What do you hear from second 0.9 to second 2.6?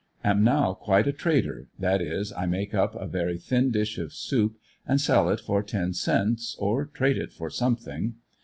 a trader— that is, I